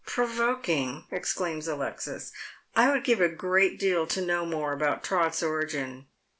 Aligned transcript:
"Provoking!" 0.17 1.03
exclaims 1.11 1.67
Alexis." 1.67 2.31
I 2.75 2.89
would 2.91 3.03
give 3.03 3.21
a 3.21 3.29
great 3.29 3.77
deal 3.77 4.07
to 4.07 4.19
know 4.25 4.47
more 4.47 4.73
about 4.73 5.03
Trot's 5.03 5.43
origin. 5.43 6.07